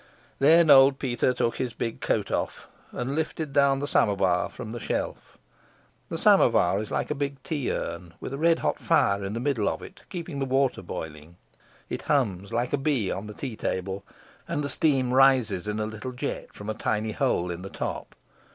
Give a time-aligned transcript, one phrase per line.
[0.39, 4.79] Then old Peter took his big coat off and lifted down the samovar from the
[4.79, 5.37] shelf.
[6.09, 9.39] The samovar is like a big tea urn, with a red hot fire in the
[9.39, 11.37] middle of it keeping the water boiling.
[11.87, 14.03] It hums like a bee on the tea table,
[14.47, 18.15] and the steam rises in a little jet from a tiny hole in the top.